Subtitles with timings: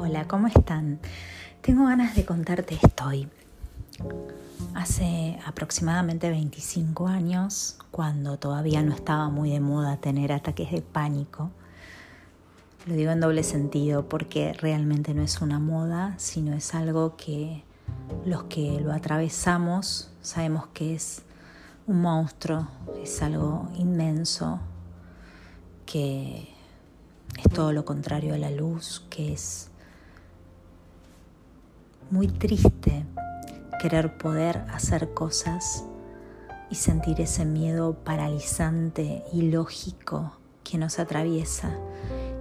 [0.00, 1.00] Hola, ¿cómo están?
[1.60, 3.28] Tengo ganas de contarte estoy.
[4.72, 11.50] Hace aproximadamente 25 años, cuando todavía no estaba muy de moda tener ataques de pánico,
[12.86, 17.64] lo digo en doble sentido porque realmente no es una moda, sino es algo que
[18.24, 21.22] los que lo atravesamos sabemos que es
[21.88, 22.68] un monstruo,
[23.02, 24.60] es algo inmenso,
[25.86, 26.54] que
[27.36, 29.72] es todo lo contrario a la luz, que es
[32.10, 33.04] muy triste
[33.80, 35.84] querer poder hacer cosas
[36.70, 40.32] y sentir ese miedo paralizante y lógico
[40.64, 41.70] que nos atraviesa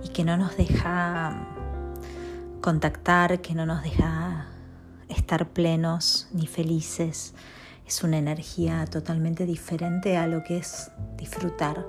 [0.03, 1.47] y que no nos deja
[2.61, 4.47] contactar, que no nos deja
[5.09, 7.33] estar plenos ni felices.
[7.85, 11.85] Es una energía totalmente diferente a lo que es disfrutar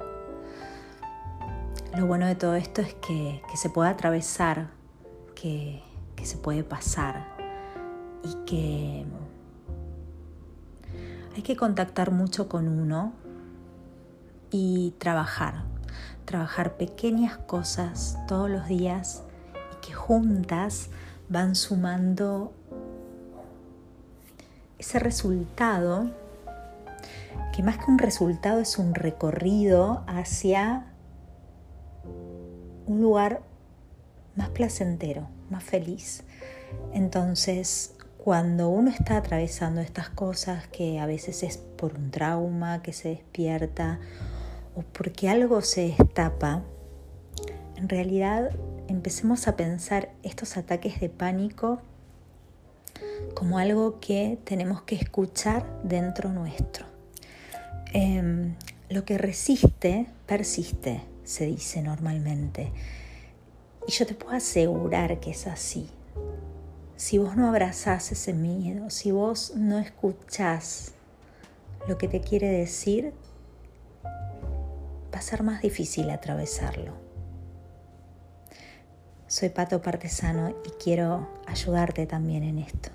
[1.97, 4.69] lo bueno de todo esto es que, se puede atravesar,
[5.35, 5.83] que,
[6.15, 7.38] que se puede pasar
[8.25, 9.05] y que
[11.37, 13.13] hay que contactar mucho con uno
[14.51, 15.65] y trabajar,
[16.25, 19.23] trabajar pequeñas cosas todos los días
[19.75, 20.91] y que juntas
[21.29, 22.53] van sumando
[24.79, 26.11] ese resultado,
[27.55, 30.87] que más que un resultado es un recorrido hacia
[32.87, 33.43] un lugar
[34.37, 36.25] más placentero, más feliz.
[36.93, 37.95] Entonces,
[38.29, 43.09] cuando uno está atravesando estas cosas, que a veces es por un trauma que se
[43.09, 44.01] despierta
[44.77, 46.63] o porque algo se destapa,
[47.77, 48.51] en realidad
[48.87, 51.81] empecemos a pensar estos ataques de pánico
[53.35, 56.85] como algo que tenemos que escuchar dentro nuestro.
[57.95, 58.57] Em,
[58.91, 62.73] lo que resiste, persiste se dice normalmente.
[63.87, 65.89] Y yo te puedo asegurar que es así.
[66.99, 70.95] Si vos no abrazás ese miedo, si vos no escuchás
[71.87, 73.15] lo que te quiere decir,
[74.05, 76.95] va a ser más difícil atravesarlo.
[79.29, 82.91] Soy Pato Partesano y quiero ayudarte también en esto.